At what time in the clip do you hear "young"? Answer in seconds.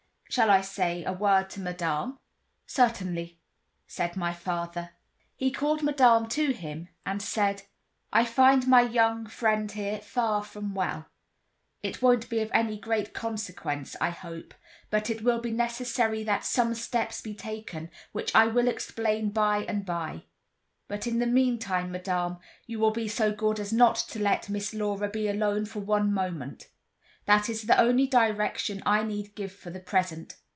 8.79-9.27